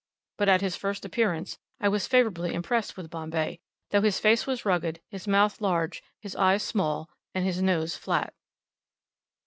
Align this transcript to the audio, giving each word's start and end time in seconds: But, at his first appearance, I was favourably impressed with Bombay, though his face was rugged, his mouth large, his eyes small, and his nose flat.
But, 0.39 0.49
at 0.49 0.61
his 0.61 0.75
first 0.75 1.05
appearance, 1.05 1.59
I 1.79 1.87
was 1.87 2.07
favourably 2.07 2.55
impressed 2.55 2.97
with 2.97 3.11
Bombay, 3.11 3.59
though 3.91 4.01
his 4.01 4.17
face 4.19 4.47
was 4.47 4.65
rugged, 4.65 4.99
his 5.07 5.27
mouth 5.27 5.61
large, 5.61 6.01
his 6.19 6.35
eyes 6.37 6.63
small, 6.63 7.11
and 7.35 7.45
his 7.45 7.61
nose 7.61 7.95
flat. 7.97 8.33